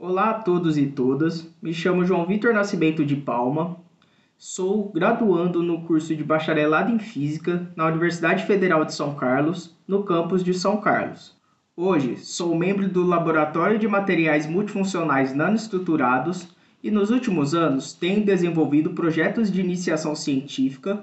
Olá 0.00 0.30
a 0.30 0.34
todos 0.34 0.78
e 0.78 0.86
todas, 0.86 1.52
me 1.60 1.74
chamo 1.74 2.04
João 2.04 2.24
Vitor 2.24 2.54
Nascimento 2.54 3.04
de 3.04 3.16
Palma, 3.16 3.78
sou 4.36 4.92
graduando 4.92 5.60
no 5.60 5.82
curso 5.82 6.14
de 6.14 6.22
Bacharelado 6.22 6.92
em 6.92 7.00
Física 7.00 7.68
na 7.74 7.84
Universidade 7.86 8.44
Federal 8.44 8.84
de 8.84 8.94
São 8.94 9.16
Carlos, 9.16 9.76
no 9.88 10.04
campus 10.04 10.44
de 10.44 10.54
São 10.54 10.76
Carlos. 10.76 11.34
Hoje 11.76 12.16
sou 12.16 12.54
membro 12.54 12.88
do 12.88 13.02
Laboratório 13.02 13.76
de 13.76 13.88
Materiais 13.88 14.46
Multifuncionais 14.46 15.34
Nanoestruturados 15.34 16.46
e 16.80 16.92
nos 16.92 17.10
últimos 17.10 17.52
anos 17.52 17.92
tenho 17.92 18.24
desenvolvido 18.24 18.90
projetos 18.90 19.50
de 19.50 19.60
iniciação 19.60 20.14
científica 20.14 21.02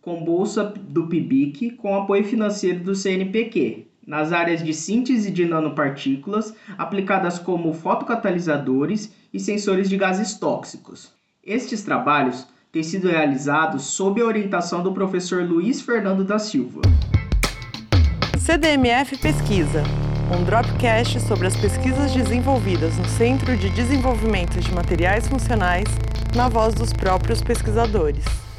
com 0.00 0.24
bolsa 0.24 0.64
do 0.64 1.08
PIBIC 1.08 1.72
com 1.72 1.94
apoio 1.94 2.24
financeiro 2.24 2.82
do 2.82 2.94
CNPq, 2.94 3.89
nas 4.10 4.32
áreas 4.32 4.60
de 4.60 4.74
síntese 4.74 5.30
de 5.30 5.44
nanopartículas 5.46 6.52
aplicadas 6.76 7.38
como 7.38 7.72
fotocatalisadores 7.72 9.14
e 9.32 9.38
sensores 9.38 9.88
de 9.88 9.96
gases 9.96 10.34
tóxicos. 10.34 11.12
Estes 11.44 11.84
trabalhos 11.84 12.44
têm 12.72 12.82
sido 12.82 13.08
realizados 13.08 13.84
sob 13.84 14.20
a 14.20 14.24
orientação 14.24 14.82
do 14.82 14.92
professor 14.92 15.44
Luiz 15.44 15.80
Fernando 15.80 16.24
da 16.24 16.40
Silva. 16.40 16.80
CDMF 18.36 19.16
Pesquisa, 19.18 19.84
um 20.36 20.42
dropcast 20.42 21.20
sobre 21.20 21.46
as 21.46 21.56
pesquisas 21.56 22.12
desenvolvidas 22.12 22.98
no 22.98 23.04
Centro 23.04 23.56
de 23.56 23.70
Desenvolvimento 23.70 24.58
de 24.58 24.74
Materiais 24.74 25.28
Funcionais, 25.28 25.86
na 26.34 26.48
voz 26.48 26.74
dos 26.74 26.92
próprios 26.92 27.40
pesquisadores. 27.40 28.49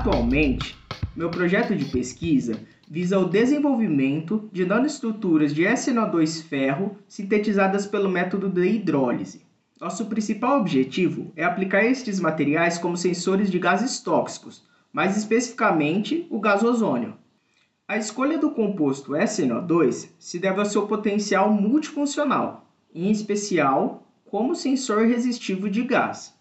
Atualmente, 0.00 0.78
meu 1.14 1.28
projeto 1.28 1.76
de 1.76 1.84
pesquisa 1.84 2.58
visa 2.88 3.18
o 3.18 3.26
desenvolvimento 3.26 4.48
de 4.50 4.64
nanoestruturas 4.64 5.54
de 5.54 5.64
SNO2 5.64 6.42
ferro 6.42 6.96
sintetizadas 7.06 7.86
pelo 7.86 8.08
método 8.08 8.48
de 8.48 8.66
hidrólise. 8.66 9.44
Nosso 9.78 10.06
principal 10.06 10.58
objetivo 10.58 11.30
é 11.36 11.44
aplicar 11.44 11.84
estes 11.84 12.18
materiais 12.18 12.78
como 12.78 12.96
sensores 12.96 13.50
de 13.50 13.58
gases 13.58 14.00
tóxicos, 14.00 14.66
mais 14.90 15.18
especificamente 15.18 16.26
o 16.30 16.40
gás 16.40 16.62
ozônio. 16.62 17.14
A 17.86 17.98
escolha 17.98 18.38
do 18.38 18.52
composto 18.52 19.12
SNO2 19.12 20.08
se 20.18 20.38
deve 20.38 20.60
ao 20.60 20.64
seu 20.64 20.86
potencial 20.86 21.52
multifuncional, 21.52 22.72
em 22.94 23.10
especial 23.10 24.06
como 24.24 24.54
sensor 24.54 25.06
resistivo 25.06 25.68
de 25.68 25.82
gás 25.82 26.39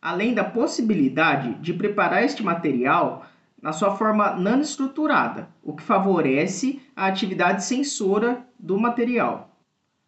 além 0.00 0.32
da 0.32 0.44
possibilidade 0.44 1.54
de 1.60 1.74
preparar 1.74 2.24
este 2.24 2.42
material 2.42 3.26
na 3.60 3.72
sua 3.72 3.94
forma 3.96 4.34
nanoestruturada, 4.34 5.48
o 5.62 5.74
que 5.74 5.82
favorece 5.82 6.80
a 6.96 7.06
atividade 7.06 7.64
sensora 7.64 8.46
do 8.58 8.78
material. 8.78 9.54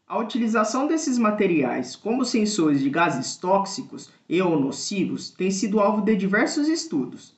A 0.07 0.19
utilização 0.19 0.87
desses 0.87 1.19
materiais 1.19 1.95
como 1.95 2.25
sensores 2.25 2.81
de 2.81 2.89
gases 2.89 3.37
tóxicos 3.37 4.11
e 4.29 4.41
ou 4.41 4.59
nocivos 4.59 5.31
tem 5.31 5.51
sido 5.51 5.81
alvo 5.81 6.03
de 6.03 6.17
diversos 6.17 6.69
estudos, 6.69 7.35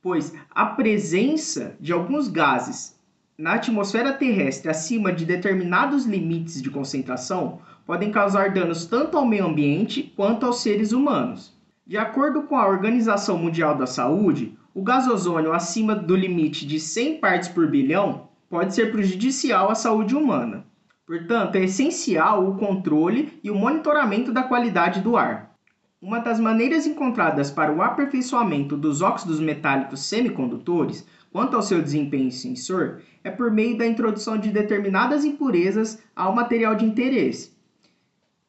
pois 0.00 0.32
a 0.50 0.66
presença 0.66 1.76
de 1.80 1.92
alguns 1.92 2.28
gases 2.28 2.98
na 3.36 3.54
atmosfera 3.54 4.14
terrestre 4.14 4.70
acima 4.70 5.12
de 5.12 5.26
determinados 5.26 6.06
limites 6.06 6.62
de 6.62 6.70
concentração 6.70 7.60
podem 7.84 8.10
causar 8.10 8.52
danos 8.52 8.86
tanto 8.86 9.18
ao 9.18 9.26
meio 9.26 9.46
ambiente 9.46 10.12
quanto 10.16 10.46
aos 10.46 10.60
seres 10.60 10.92
humanos. 10.92 11.55
De 11.88 11.96
acordo 11.96 12.42
com 12.42 12.56
a 12.56 12.66
Organização 12.66 13.38
Mundial 13.38 13.78
da 13.78 13.86
Saúde, 13.86 14.58
o 14.74 14.82
gás 14.82 15.06
ozônio 15.06 15.52
acima 15.52 15.94
do 15.94 16.16
limite 16.16 16.66
de 16.66 16.80
100 16.80 17.20
partes 17.20 17.48
por 17.48 17.70
bilhão 17.70 18.28
pode 18.50 18.74
ser 18.74 18.90
prejudicial 18.90 19.70
à 19.70 19.74
saúde 19.76 20.16
humana. 20.16 20.66
Portanto, 21.06 21.54
é 21.54 21.62
essencial 21.62 22.44
o 22.44 22.56
controle 22.56 23.38
e 23.40 23.52
o 23.52 23.54
monitoramento 23.54 24.32
da 24.32 24.42
qualidade 24.42 25.00
do 25.00 25.16
ar. 25.16 25.54
Uma 26.02 26.18
das 26.18 26.40
maneiras 26.40 26.88
encontradas 26.88 27.52
para 27.52 27.72
o 27.72 27.80
aperfeiçoamento 27.80 28.76
dos 28.76 29.00
óxidos 29.00 29.38
metálicos 29.38 30.00
semicondutores, 30.00 31.06
quanto 31.30 31.54
ao 31.54 31.62
seu 31.62 31.80
desempenho 31.80 32.32
sensor, 32.32 33.00
é 33.22 33.30
por 33.30 33.52
meio 33.52 33.78
da 33.78 33.86
introdução 33.86 34.36
de 34.36 34.50
determinadas 34.50 35.24
impurezas 35.24 36.02
ao 36.16 36.34
material 36.34 36.74
de 36.74 36.84
interesse, 36.84 37.55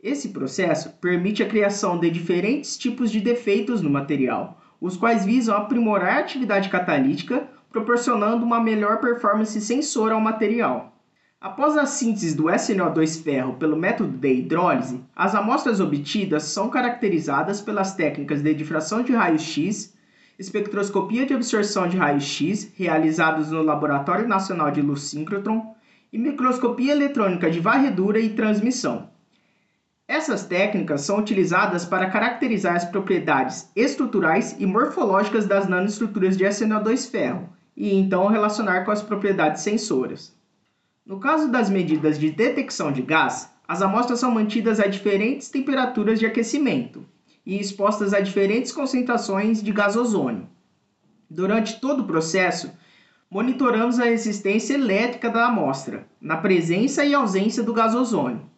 esse 0.08 0.30
processo 0.30 0.92
permite 1.02 1.44
a 1.44 1.48
criação 1.48 2.00
de 2.00 2.10
diferentes 2.10 2.78
tipos 2.78 3.12
de 3.12 3.20
defeitos 3.20 3.82
no 3.82 3.90
material, 3.90 4.62
os 4.80 4.96
quais 4.96 5.26
visam 5.26 5.58
aprimorar 5.58 6.18
a 6.18 6.20
atividade 6.20 6.70
catalítica, 6.70 7.48
proporcionando 7.70 8.46
uma 8.46 8.62
melhor 8.62 9.02
performance 9.02 9.60
sensor 9.60 10.14
ao 10.14 10.22
material. 10.22 10.94
Após 11.42 11.78
a 11.78 11.86
síntese 11.86 12.36
do 12.36 12.46
SNO2 12.46 13.22
ferro 13.22 13.54
pelo 13.56 13.76
método 13.76 14.18
de 14.18 14.34
hidrólise, 14.34 15.04
as 15.16 15.36
amostras 15.36 15.82
obtidas 15.82 16.44
são 16.44 16.70
caracterizadas 16.70 17.60
pelas 17.60 17.94
técnicas 17.94 18.42
de 18.42 18.54
difração 18.54 19.04
de 19.04 19.12
raio-x, 19.12 19.94
espectroscopia 20.40 21.26
de 21.26 21.34
absorção 21.34 21.88
de 21.88 21.98
raio-x, 21.98 22.72
realizados 22.76 23.52
no 23.52 23.62
Laboratório 23.62 24.28
Nacional 24.28 24.72
de 24.72 24.82
Luz 24.82 25.02
Síncrotron, 25.02 25.76
e 26.14 26.18
microscopia 26.18 26.94
eletrônica 26.94 27.52
de 27.52 27.60
varredura 27.60 28.20
e 28.20 28.30
transmissão. 28.30 29.17
Essas 30.28 30.46
técnicas 30.46 31.04
são 31.04 31.20
utilizadas 31.20 31.86
para 31.86 32.10
caracterizar 32.10 32.76
as 32.76 32.84
propriedades 32.84 33.72
estruturais 33.74 34.58
e 34.60 34.66
morfológicas 34.66 35.46
das 35.46 35.70
nanoestruturas 35.70 36.36
de 36.36 36.44
SNO2 36.44 37.10
ferro 37.10 37.48
e 37.78 37.96
então 37.96 38.28
relacionar 38.28 38.84
com 38.84 38.92
as 38.92 39.02
propriedades 39.02 39.62
sensoras. 39.62 40.36
No 41.06 41.18
caso 41.18 41.50
das 41.50 41.70
medidas 41.70 42.20
de 42.20 42.30
detecção 42.30 42.92
de 42.92 43.02
gás, 43.02 43.50
as 43.66 43.82
amostras 43.82 44.20
são 44.20 44.30
mantidas 44.30 44.82
a 44.82 44.88
diferentes 44.88 45.48
temperaturas 45.48 46.20
de 46.20 46.26
aquecimento 46.26 47.06
e 47.46 47.58
expostas 47.58 48.14
a 48.14 48.20
diferentes 48.20 48.74
concentrações 48.74 49.64
de 49.64 49.72
gás 49.72 49.96
ozônio. 49.96 50.46
Durante 51.30 51.80
todo 51.80 52.02
o 52.04 52.06
processo, 52.06 52.70
monitoramos 53.32 53.98
a 53.98 54.04
resistência 54.04 54.74
elétrica 54.74 55.30
da 55.30 55.48
amostra, 55.48 56.06
na 56.20 56.36
presença 56.36 57.06
e 57.06 57.14
ausência 57.14 57.64
do 57.64 57.74
gás 57.74 57.96
ozônio 57.96 58.57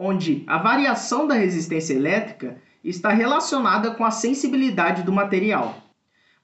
onde 0.00 0.44
a 0.46 0.58
variação 0.58 1.26
da 1.26 1.34
resistência 1.34 1.92
elétrica 1.92 2.56
está 2.84 3.08
relacionada 3.08 3.90
com 3.90 4.04
a 4.04 4.12
sensibilidade 4.12 5.02
do 5.02 5.12
material. 5.12 5.82